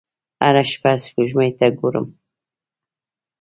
هره 0.43 0.63
شپه 0.71 0.91
سپوږمۍ 1.03 1.51
ته 1.59 1.67
ګورم 1.79 2.07